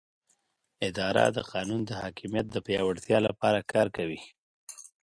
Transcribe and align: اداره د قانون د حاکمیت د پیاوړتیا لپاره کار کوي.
اداره 0.87 1.25
د 1.37 1.39
قانون 1.51 1.81
د 1.85 1.91
حاکمیت 2.01 2.45
د 2.51 2.57
پیاوړتیا 2.65 3.17
لپاره 3.27 3.59
کار 3.73 3.87
کوي. 3.97 4.21